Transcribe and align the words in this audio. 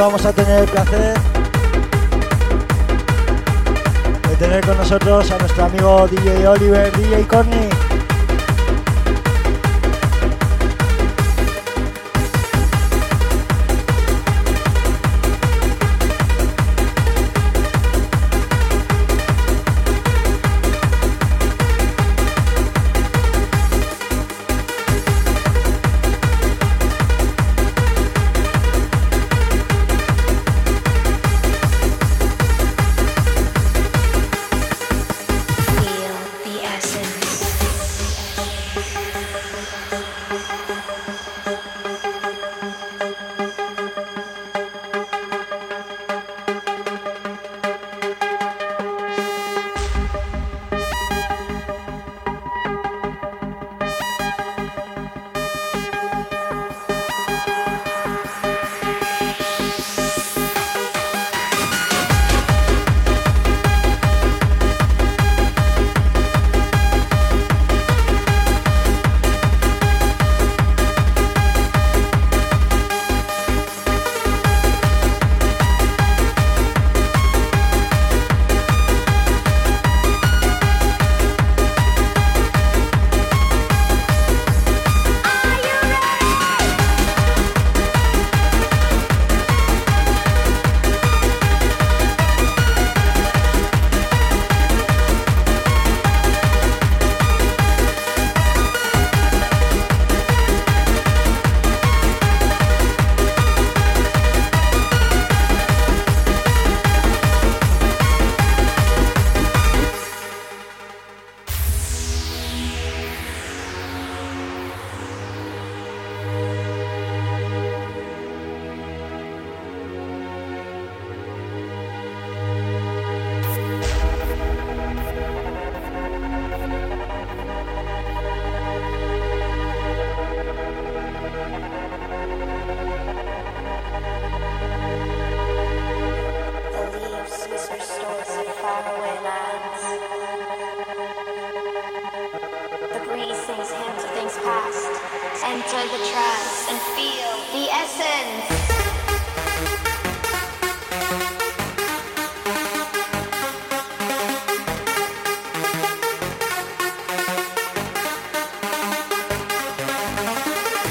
vamos 0.00 0.24
a 0.24 0.32
tener 0.32 0.60
el 0.60 0.68
placer 0.68 1.14
de 4.28 4.36
tener 4.36 4.64
con 4.64 4.76
nosotros 4.78 5.30
a 5.30 5.36
nuestro 5.38 5.64
amigo 5.64 6.08
DJ 6.08 6.48
Oliver, 6.48 6.90
DJ 6.96 7.26
Corny. 7.26 7.89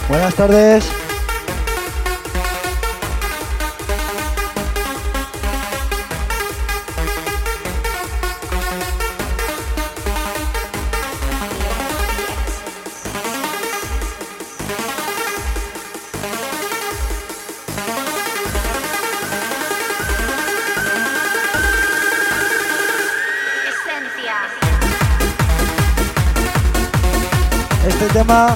Buenas 0.09 0.34
tardes. 0.34 0.90
Este 27.88 28.08
tema 28.14 28.56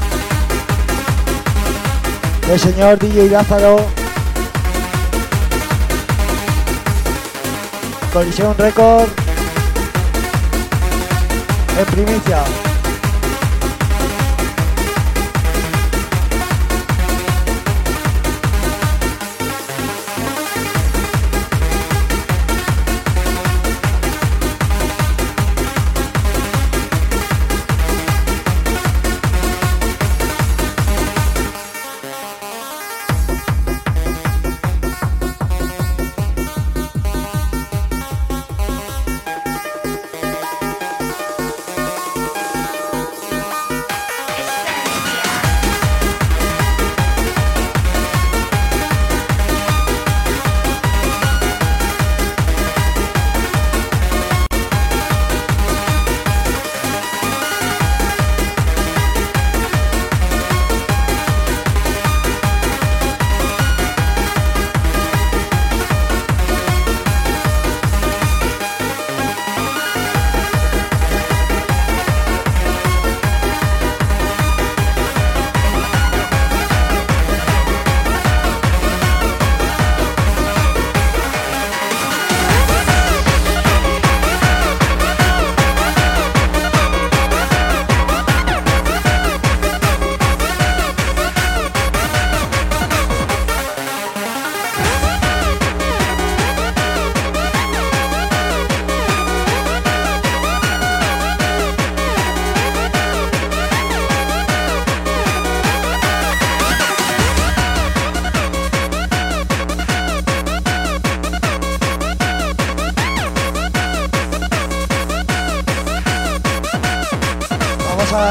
del 2.47 2.59
señor 2.59 2.99
DJ 2.99 3.29
Lázaro. 3.29 3.77
Colisión 8.11 8.55
Record. 8.57 9.09
En 11.79 11.85
primicia. 11.85 12.62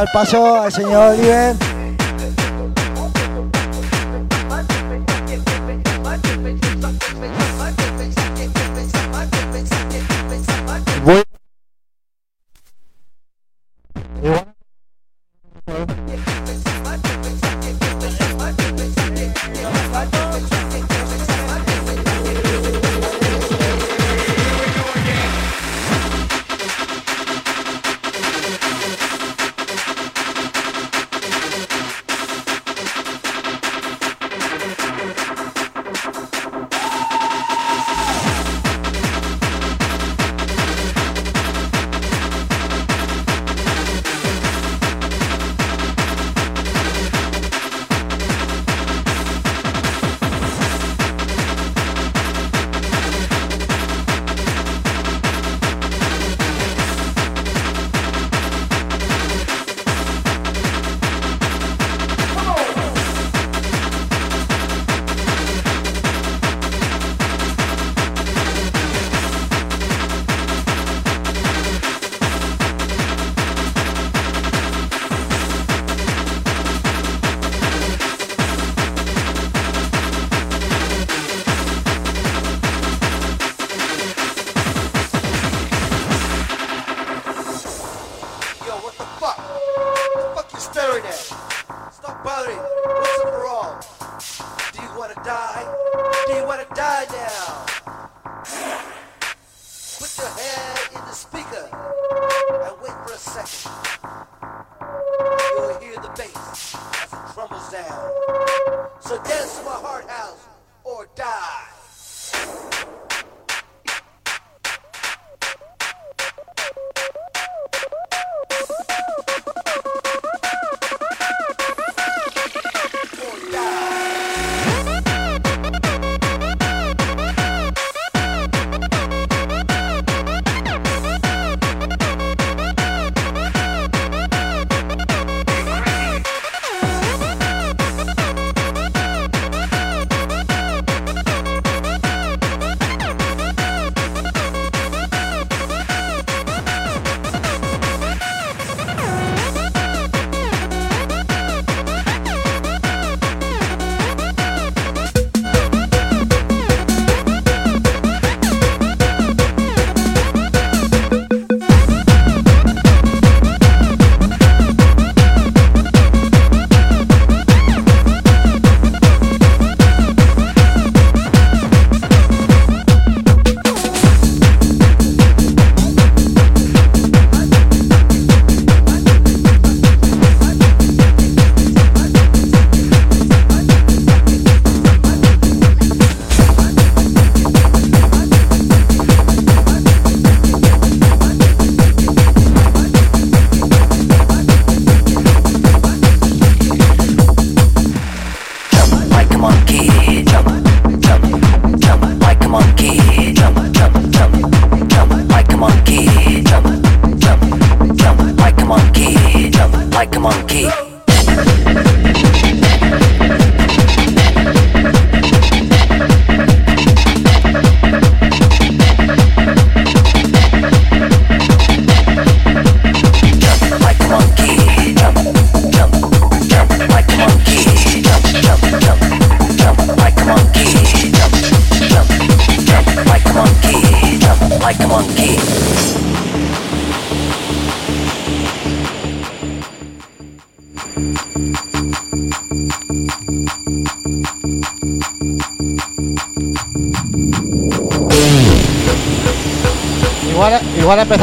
Dar 0.03 0.13
paso 0.13 0.61
al 0.61 0.73
señor 0.73 1.13
Oliver. 1.13 1.72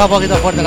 Un 0.05 0.09
poquito 0.09 0.35
fuerte 0.37 0.58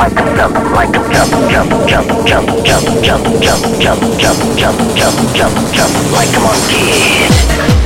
like 0.00 0.12
a 0.12 0.34
jump, 0.34 0.54
like 0.72 0.88
a 0.88 1.12
jump, 1.12 1.30
jump, 1.50 1.70
jump, 1.86 2.08
jump, 2.26 2.64
jump, 2.64 2.86
jump, 3.04 3.42
jump, 3.42 3.60
jump, 3.78 4.00
jump, 4.18 4.58
jump, 4.58 4.96
jump, 4.96 5.34
jump, 5.36 5.74
jump, 5.74 5.94
like 6.10 6.34
a 6.34 6.40
monkey. 6.40 7.79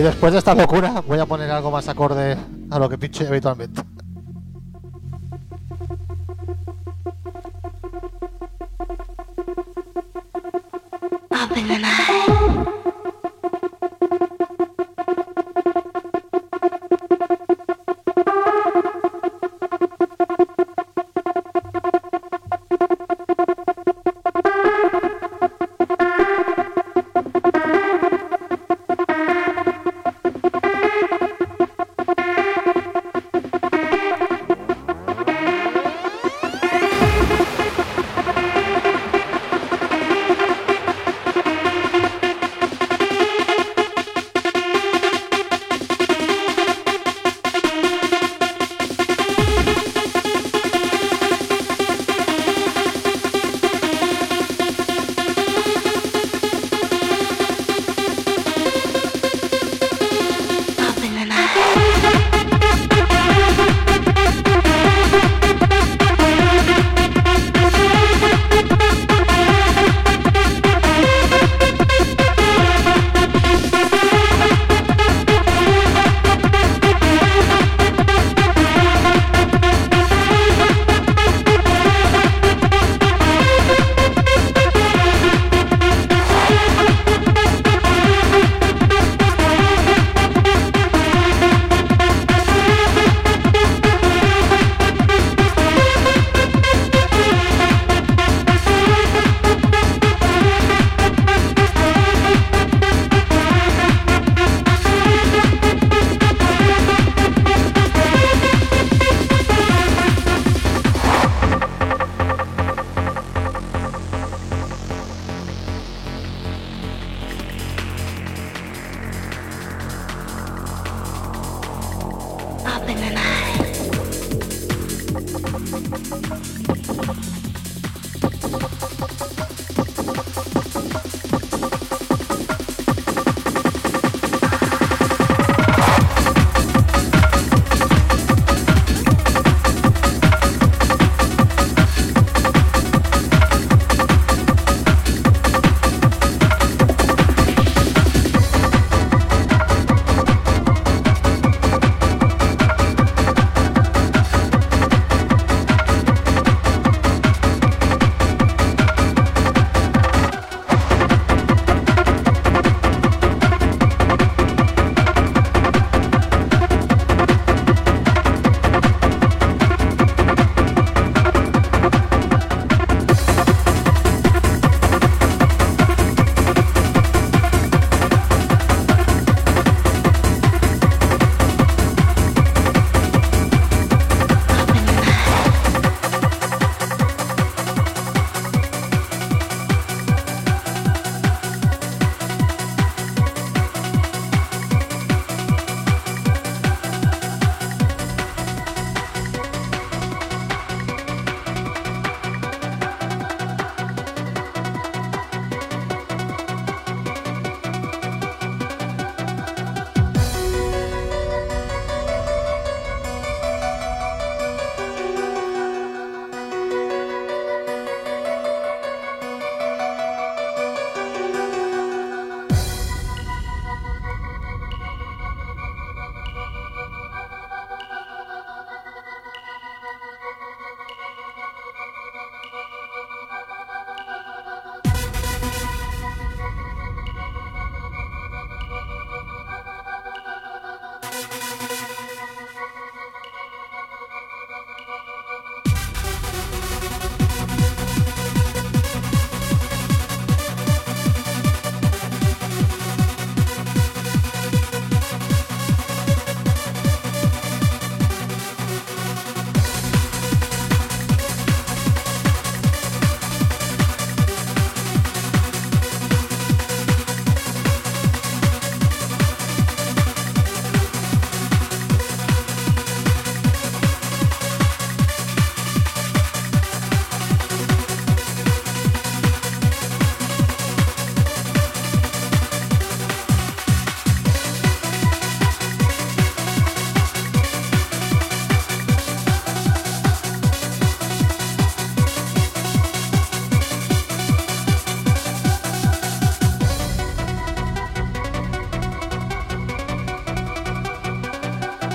Y 0.00 0.02
después 0.02 0.32
de 0.32 0.38
esta 0.38 0.54
locura 0.54 1.02
voy 1.06 1.18
a 1.18 1.26
poner 1.26 1.50
algo 1.50 1.70
más 1.70 1.86
acorde 1.86 2.34
a 2.70 2.78
lo 2.78 2.88
que 2.88 2.96
pinche 2.96 3.26
habitualmente. 3.26 3.82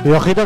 Y 0.05 0.11
ojito 0.11 0.45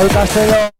Raúl 0.00 0.08
Castelo. 0.08 0.79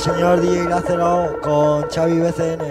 Del 0.00 0.14
señor 0.14 0.40
DJ 0.40 0.64
Lázaro 0.64 1.38
con 1.42 1.82
Xavi 1.90 2.20
BCN, 2.20 2.69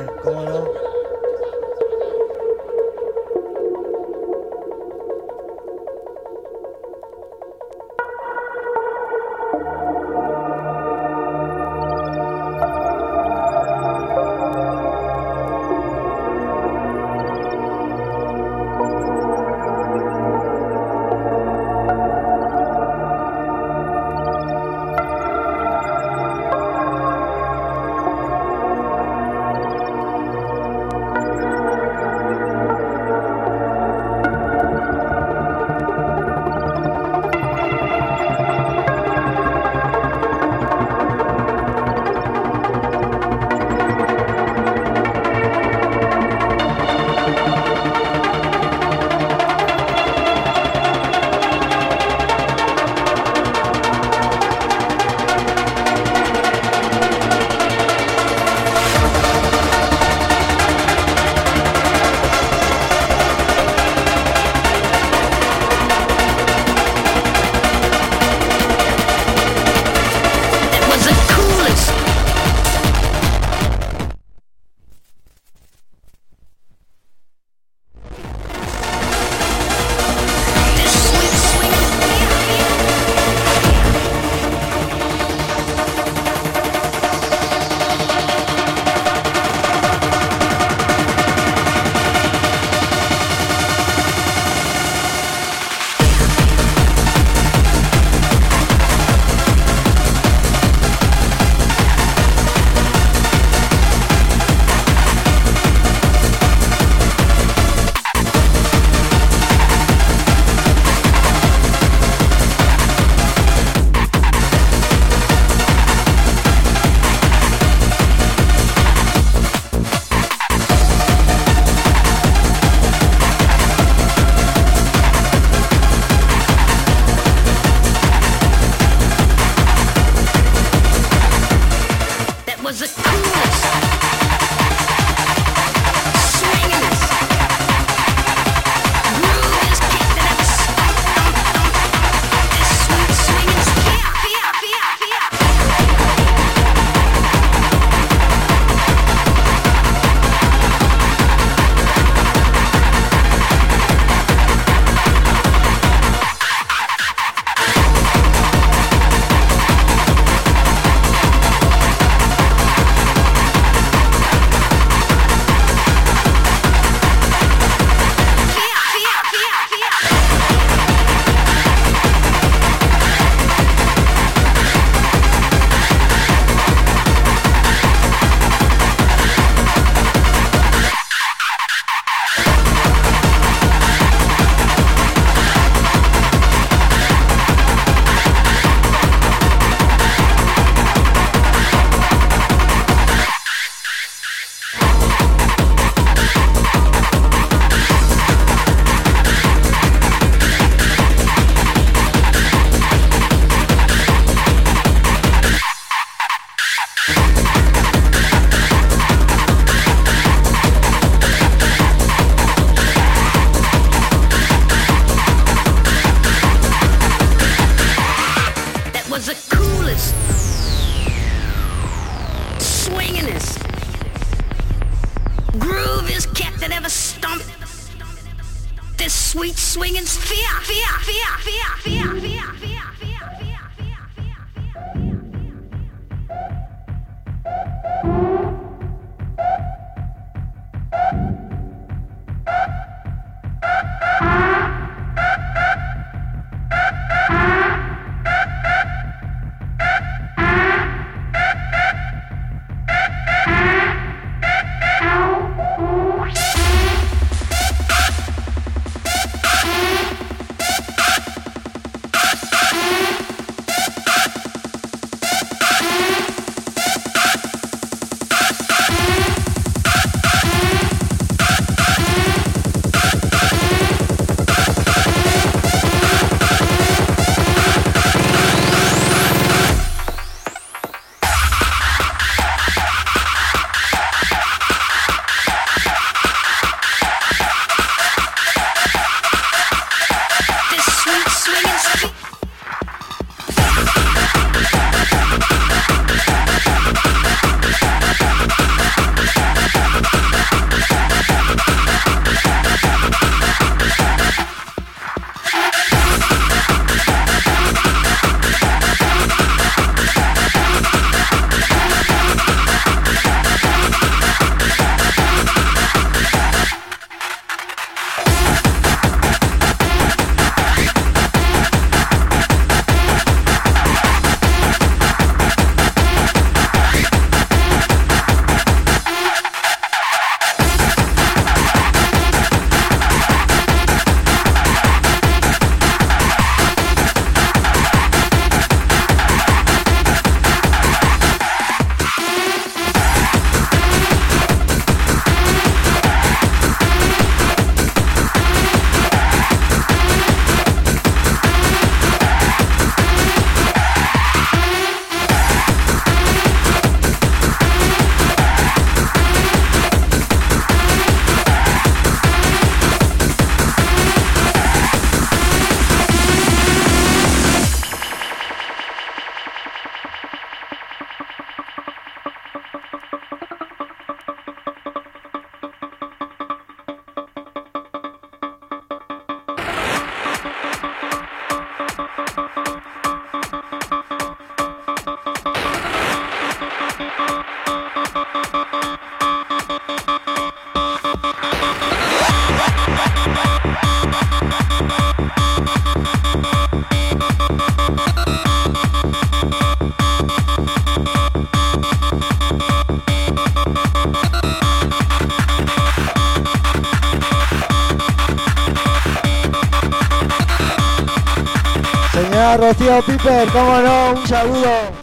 Rocío 412.59 413.01
Piper, 413.03 413.47
cómo 413.53 413.79
no, 413.79 414.11
un 414.19 414.27
saludo. 414.27 414.98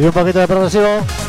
Y 0.00 0.04
un 0.04 0.12
poquito 0.12 0.38
de 0.38 0.48
progresivo. 0.48 1.19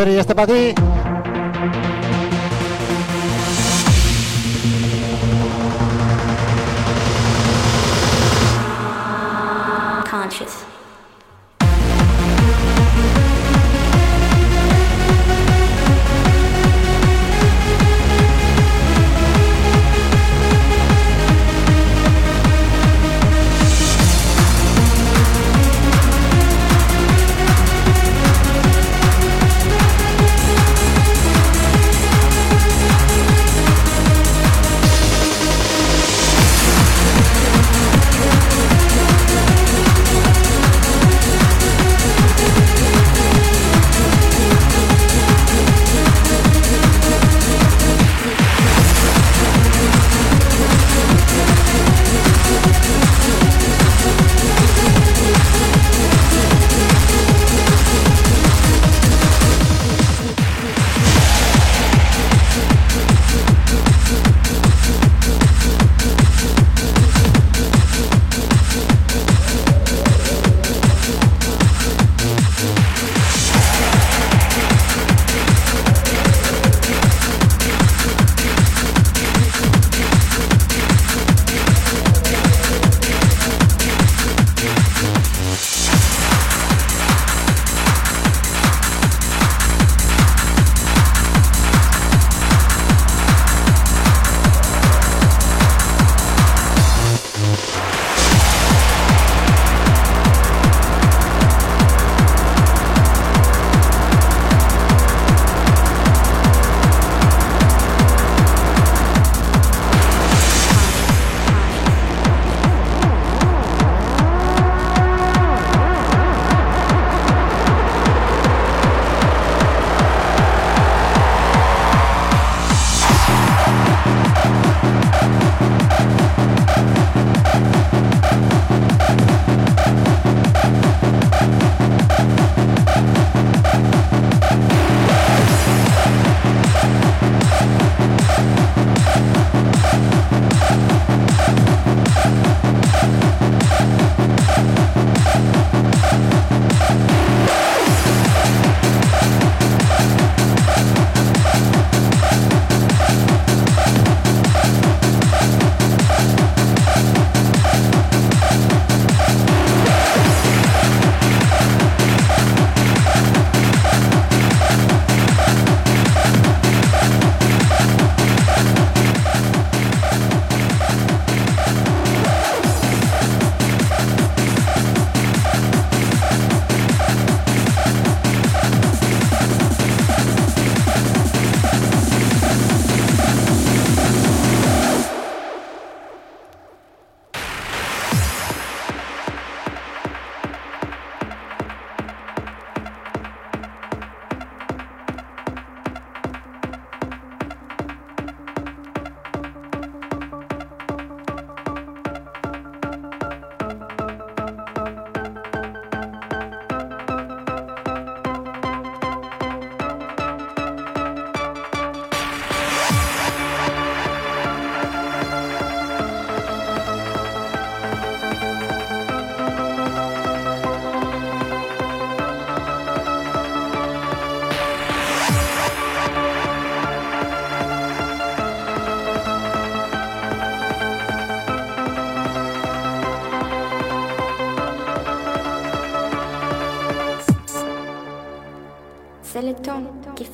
Adri, 0.00 0.16
este 0.18 0.34
para 0.34 0.46
ti. 0.46 0.89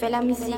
fait 0.06 0.10
la 0.10 0.22
musique. 0.22 0.55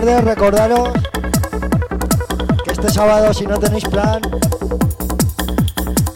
Recordaros 0.00 0.88
que 2.64 2.72
este 2.72 2.88
sábado 2.88 3.34
si 3.34 3.46
no 3.46 3.58
tenéis 3.58 3.84
plan, 3.84 4.22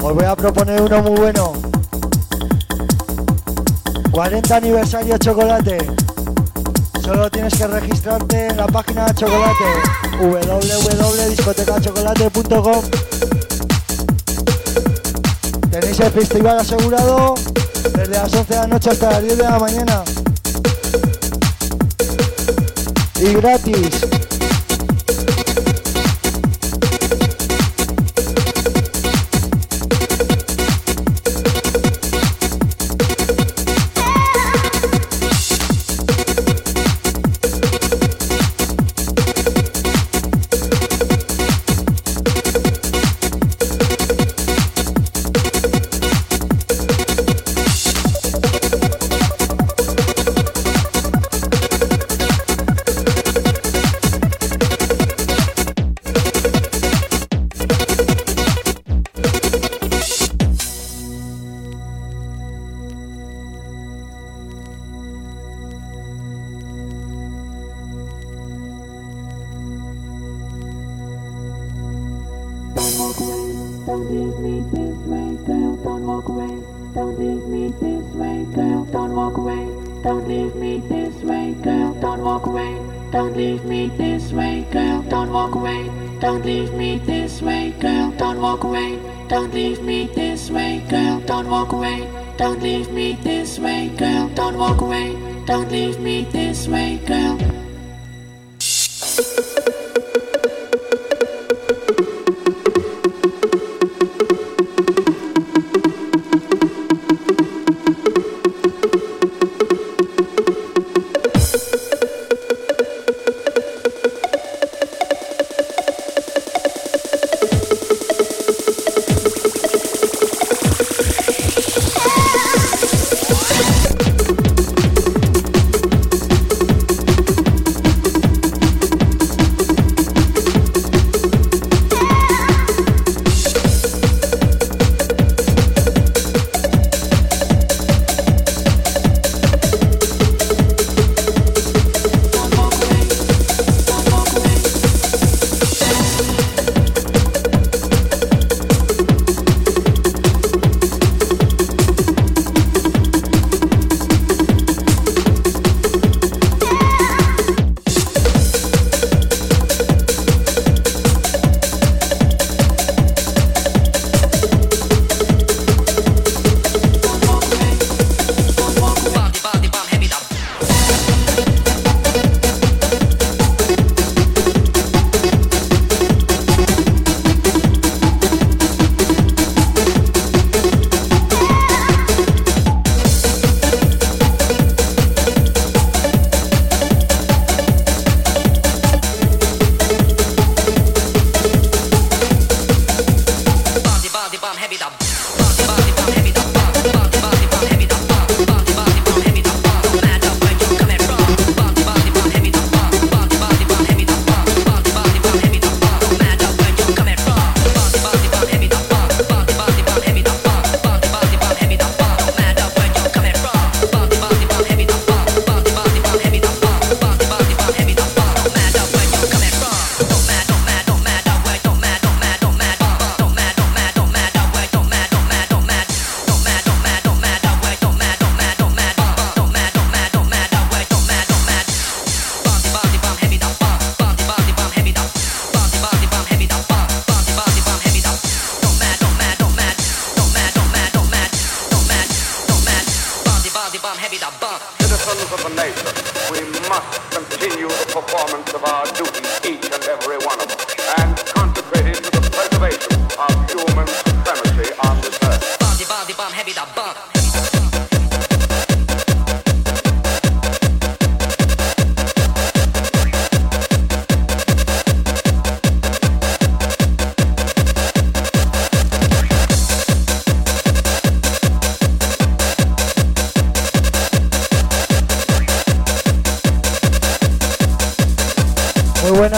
os 0.01 0.14
voy 0.14 0.24
a 0.24 0.35
proponer 0.35 0.80
uno 0.80 1.03
muy 1.03 1.20
bueno. 1.20 1.53
40 4.11 4.57
aniversario 4.57 5.18
chocolate. 5.18 5.76
Solo 7.03 7.30
tienes 7.30 7.55
que 7.55 7.66
registrarte 7.66 8.47
en 8.47 8.57
la 8.57 8.66
página 8.68 9.05
de 9.05 9.14
chocolate 9.16 9.64
www.discotecachocolate.com 10.18 12.85
Tenéis 15.70 16.01
el 16.01 16.11
festival 16.11 16.59
asegurado 16.59 17.35
desde 17.95 18.14
las 18.14 18.32
11 18.32 18.55
de 18.55 18.61
la 18.61 18.66
noche 18.66 18.89
hasta 18.91 19.11
las 19.11 19.22
10 19.22 19.37
de 19.37 19.45
la 19.45 19.59
mañana. 19.59 20.13
Y 23.25 23.33
gratis. 23.33 24.13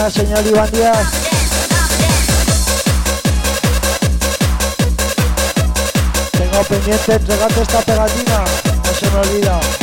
Buenas, 0.07 0.13
señor 0.13 0.47
Iván 0.47 0.71
Díaz. 0.71 1.07
Tengo 6.31 6.63
pendiente 6.63 7.13
entregarte 7.13 7.61
esta 7.61 7.81
pegatina, 7.81 8.43
no 8.85 8.93
se 8.93 9.09
me 9.09 9.17
olvida. 9.19 9.76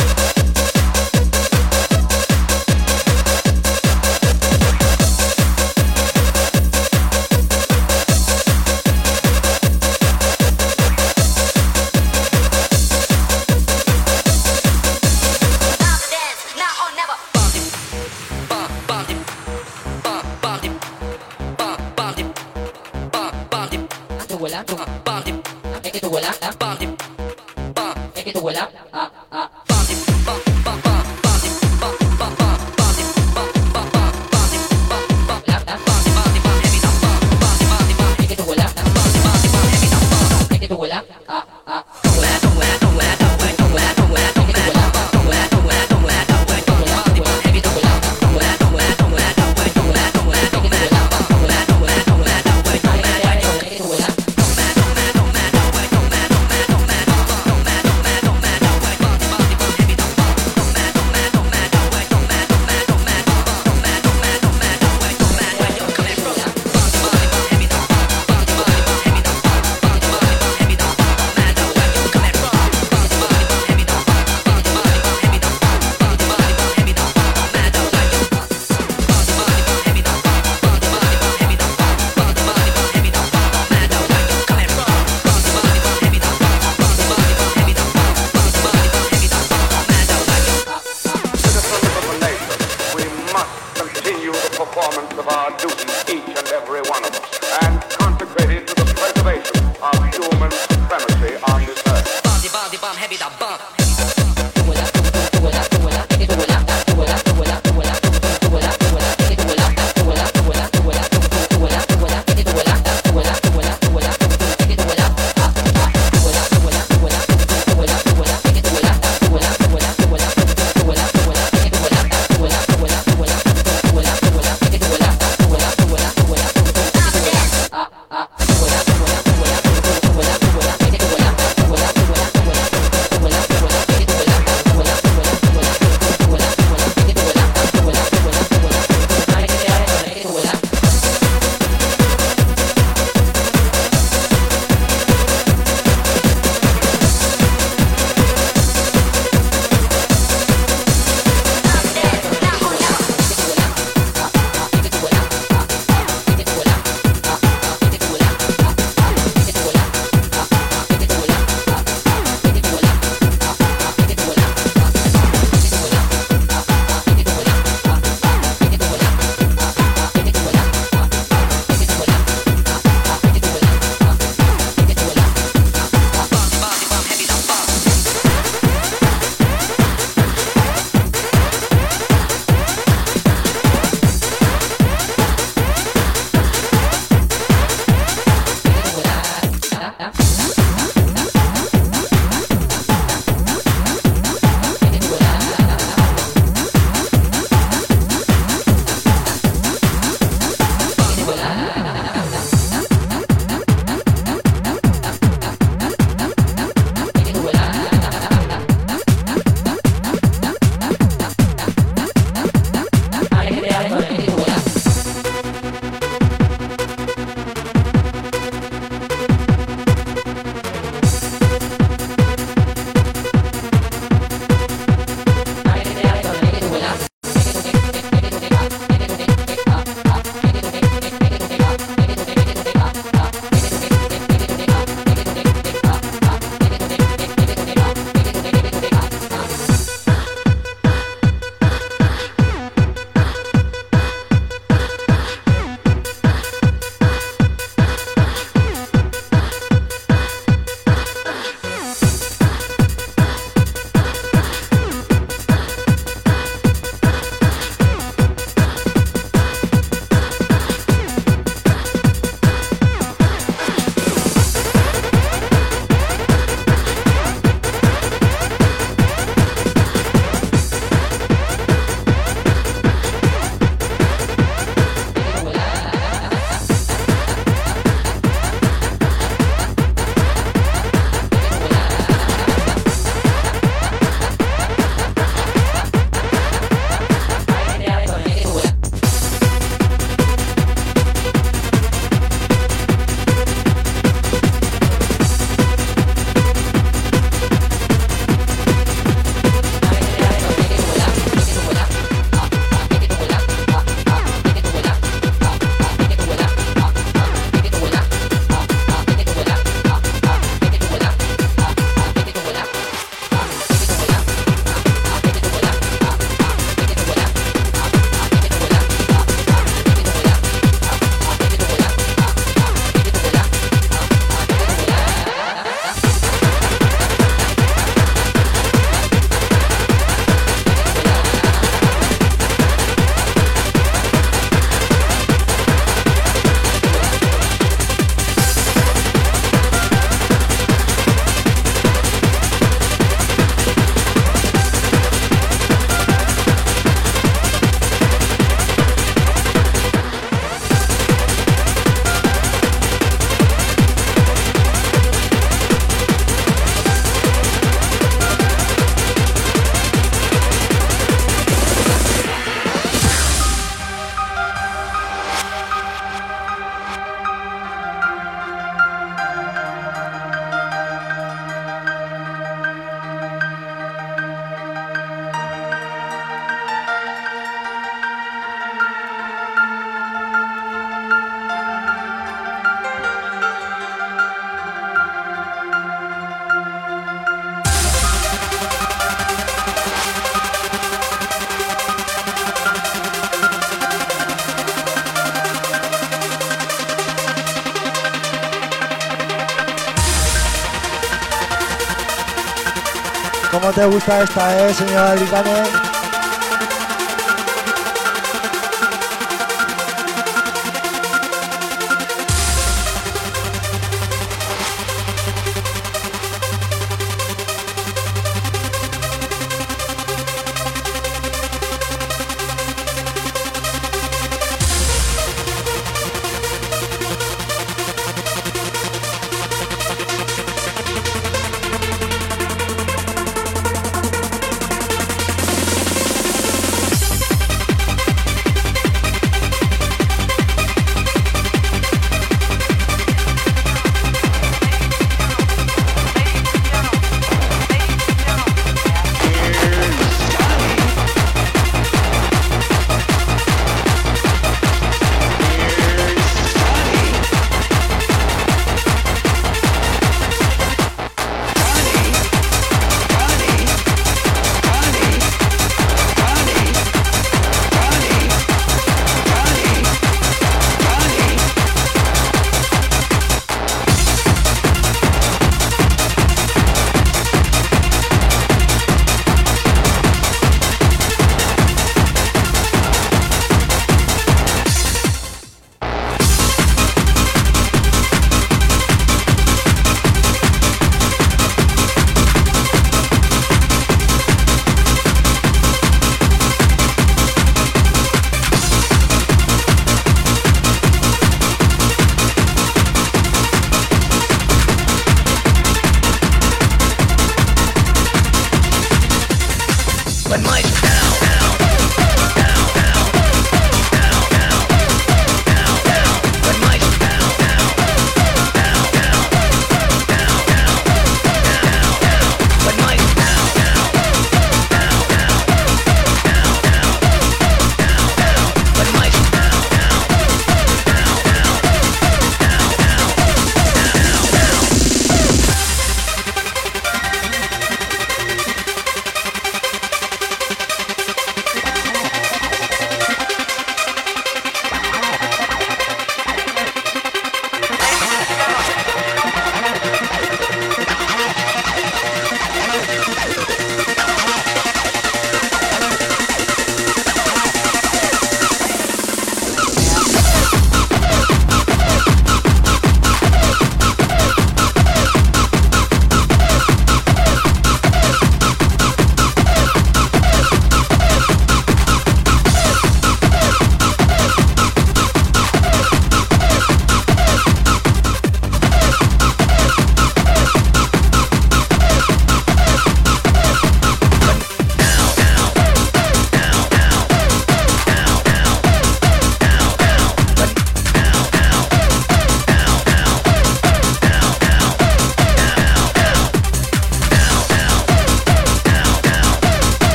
Te 403.75 403.85
gusta 403.87 404.23
esta, 404.23 404.69
eh, 404.69 404.75
señora 404.75 405.11
Adricane? 405.11 405.84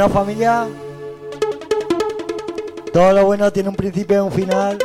Bueno, 0.00 0.14
familia. 0.14 0.66
Todo 2.90 3.12
lo 3.12 3.26
bueno 3.26 3.52
tiene 3.52 3.68
un 3.68 3.76
principio 3.76 4.16
y 4.16 4.20
un 4.20 4.32
final. 4.32 4.78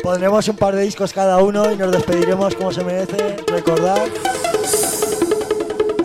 Pondremos 0.00 0.46
un 0.46 0.56
par 0.56 0.76
de 0.76 0.82
discos 0.82 1.12
cada 1.12 1.42
uno 1.42 1.72
y 1.72 1.76
nos 1.76 1.90
despediremos 1.90 2.54
como 2.54 2.70
se 2.70 2.84
merece. 2.84 3.38
Recordad, 3.48 4.06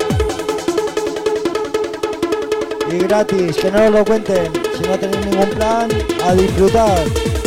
Y 2.94 3.00
gratis, 3.00 3.58
que 3.58 3.72
no 3.72 3.86
os 3.86 3.92
lo 3.92 4.06
cuenten. 4.06 4.52
Si 4.78 4.84
no 4.88 5.00
tenéis 5.00 5.26
ningún 5.26 5.50
plan, 5.50 5.90
a 6.26 6.36
disfrutar. 6.36 7.43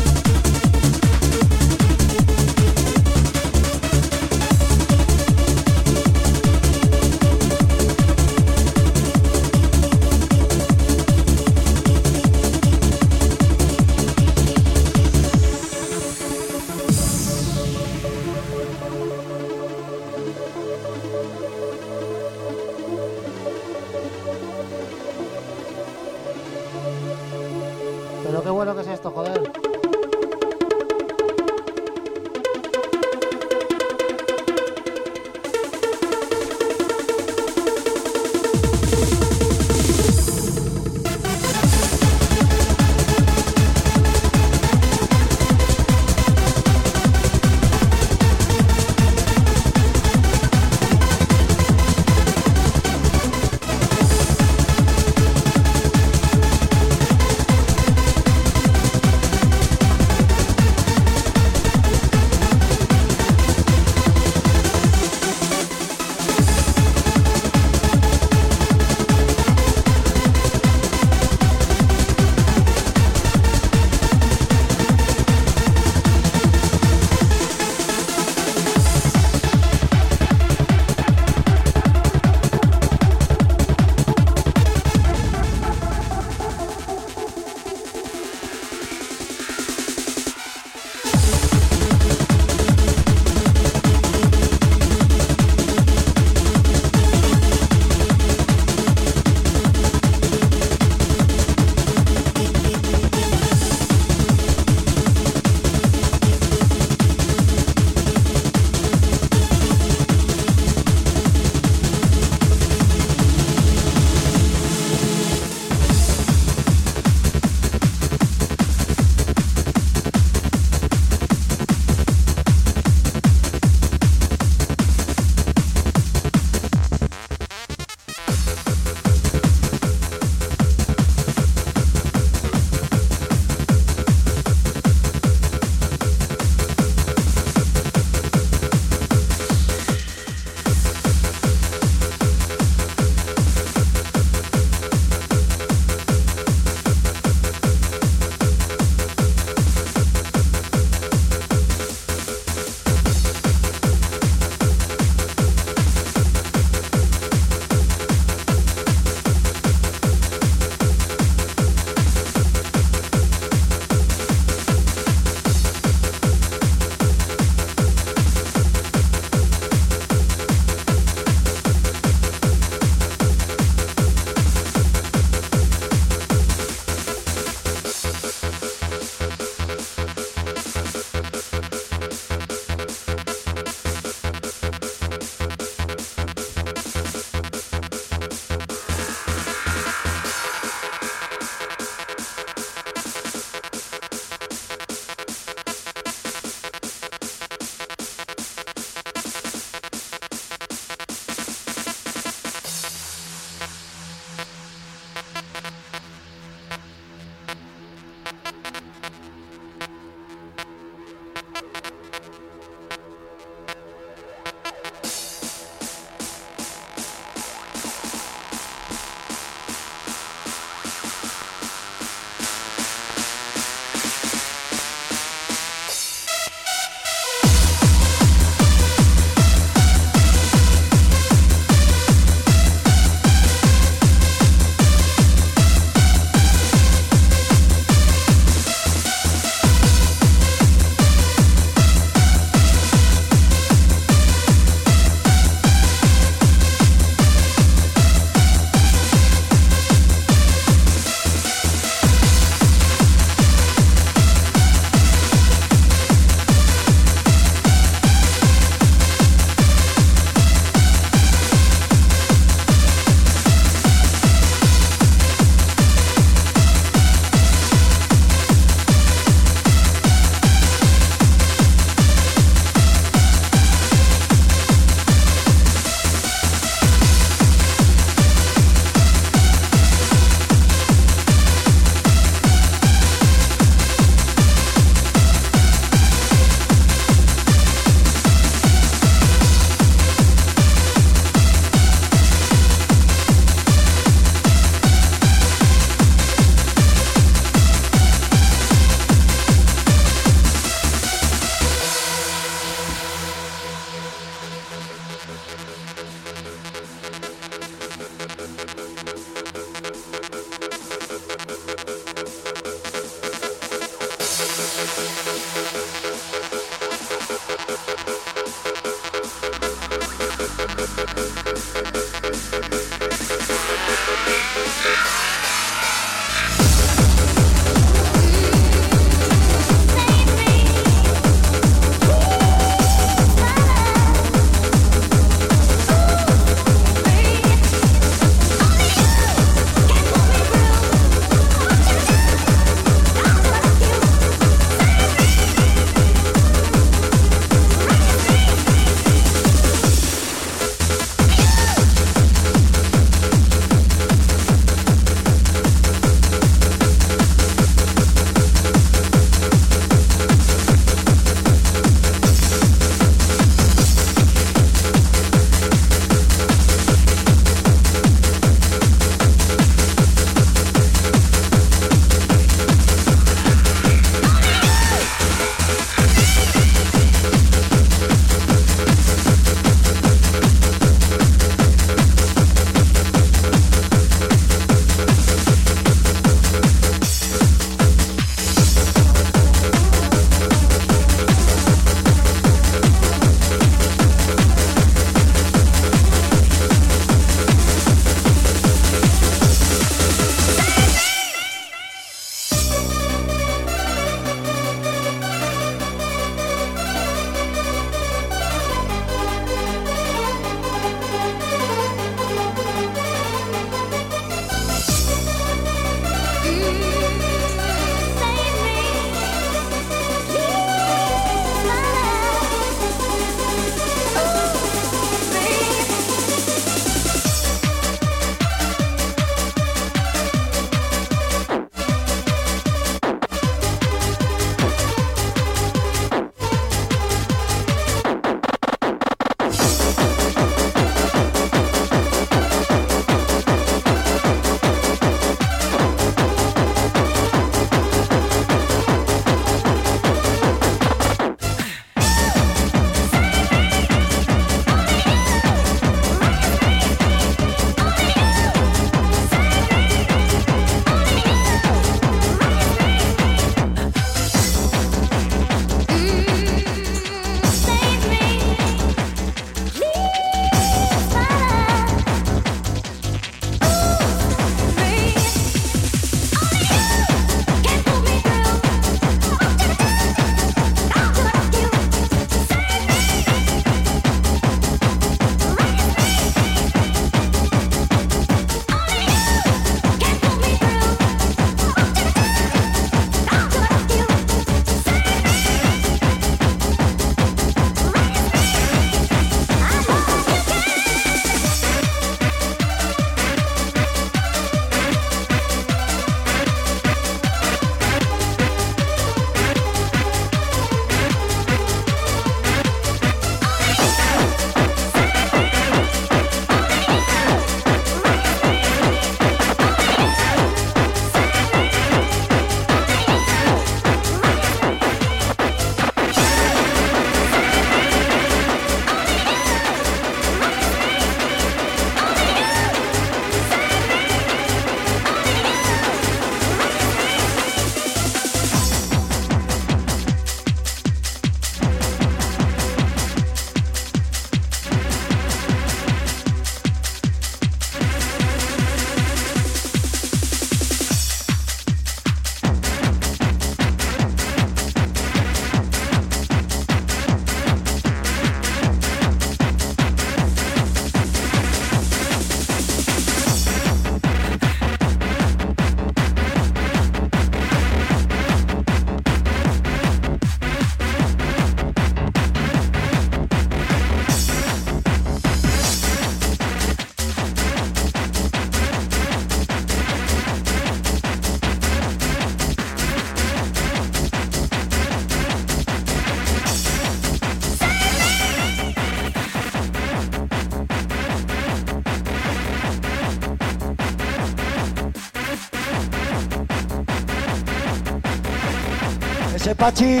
Pachi. 599.62 600.00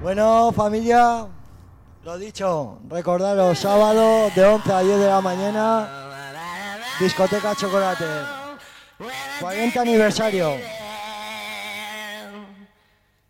Bueno, 0.00 0.52
familia, 0.52 1.26
lo 2.04 2.18
dicho, 2.18 2.78
recordaros, 2.88 3.58
sábado 3.58 4.30
de 4.32 4.44
11 4.44 4.72
a 4.72 4.80
10 4.80 5.00
de 5.00 5.06
la 5.08 5.20
mañana, 5.20 5.88
discoteca 7.00 7.56
Chocolate. 7.56 8.04
40 9.40 9.80
aniversario. 9.80 10.52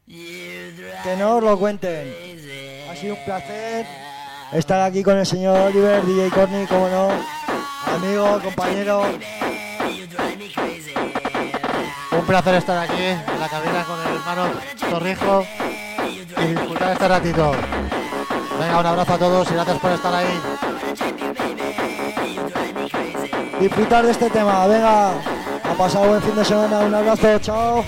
Que 0.07 1.17
no 1.19 1.37
os 1.37 1.43
lo 1.43 1.59
cuenten. 1.59 2.15
Ha 2.91 2.97
sido 2.97 3.15
un 3.15 3.25
placer 3.25 3.87
estar 4.53 4.83
aquí 4.83 5.03
con 5.03 5.17
el 5.17 5.25
señor 5.25 5.57
Oliver, 5.57 6.05
DJ 6.05 6.29
Corny, 6.29 6.67
como 6.67 6.87
no, 6.91 7.09
amigo, 7.95 8.43
compañero. 8.43 9.05
Un 12.27 12.31
placer 12.31 12.57
estar 12.57 12.77
aquí 12.77 13.05
en 13.05 13.39
la 13.41 13.49
cabina 13.49 13.85
con 13.85 14.01
el 14.01 14.17
hermano 14.17 14.51
Torrijo 14.91 15.47
y 16.43 16.47
disfrutar 16.49 16.93
este 16.95 17.07
ratito. 17.07 17.53
Venga, 18.59 18.81
un 18.81 18.87
abrazo 18.87 19.15
a 19.15 19.19
todos 19.19 19.49
y 19.49 19.55
gracias 19.55 19.79
por 19.79 19.93
estar 19.93 20.13
ahí. 20.13 20.41
Disfrutar 23.61 24.07
de 24.07 24.11
este 24.11 24.29
tema, 24.29 24.67
venga, 24.67 25.11
a 25.11 25.75
pasar 25.79 26.09
buen 26.09 26.21
fin 26.21 26.35
de 26.35 26.45
semana, 26.45 26.81
un 26.81 26.95
abrazo, 26.97 27.39
chao. 27.39 27.85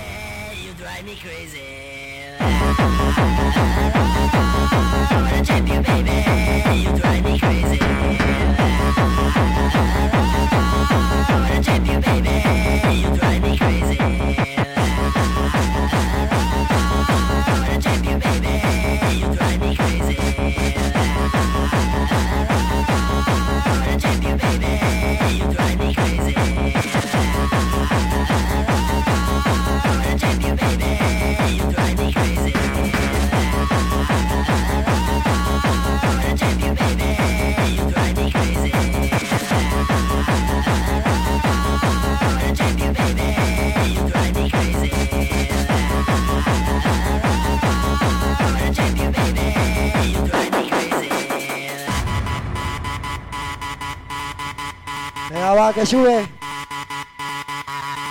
Que 55.79 55.87
sube. 55.87 56.27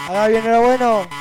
Ahora 0.07 0.27
viene 0.29 0.49
lo 0.49 0.61
bueno. 0.61 1.16